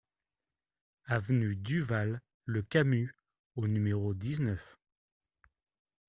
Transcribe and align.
Avenue 1.05 1.55
Duval 1.55 2.23
Le 2.45 2.63
Camus 2.63 3.13
au 3.55 3.67
numéro 3.67 4.15
dix-neuf 4.15 4.79